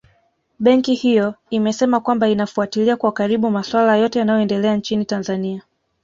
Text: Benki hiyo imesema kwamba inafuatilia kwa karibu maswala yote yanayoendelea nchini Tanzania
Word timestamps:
Benki 0.59 0.93
hiyo 0.95 1.33
imesema 1.49 1.99
kwamba 1.99 2.27
inafuatilia 2.29 2.95
kwa 2.95 3.11
karibu 3.11 3.51
maswala 3.51 3.97
yote 3.97 4.19
yanayoendelea 4.19 4.75
nchini 4.75 5.05
Tanzania 5.05 5.63